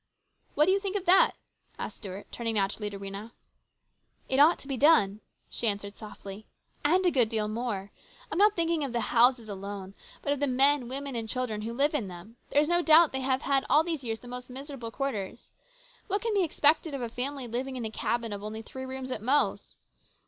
[0.55, 1.35] "What do you think of that?"
[1.77, 3.33] asked Stuart, turning naturally to Rhena."
[4.29, 6.47] It ought to be done," she answered softly,
[6.83, 7.25] "and Tin:< ON] BREW i.
[7.25, 7.91] 2,01 'A deal more.
[8.31, 9.93] I am not thinking of the h alone,
[10.23, 12.37] but of the men, women, and children who live in them.
[12.49, 15.51] There i,\\<> doubt they have had all tli< .< years the most miserable quarters.
[16.07, 19.05] What can be expected of a family living in a cabin of only thre< room;
[19.05, 19.75] ;it most?